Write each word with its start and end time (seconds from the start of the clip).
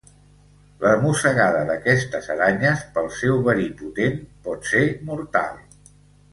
La 0.83 0.93
mossegada 1.03 1.59
d'aquestes 1.67 2.31
aranyes, 2.37 2.83
pel 2.97 3.11
seu 3.19 3.45
verí 3.51 3.69
potent, 3.85 4.19
pot 4.49 4.69
ser 4.75 4.85
mortal. 5.13 5.65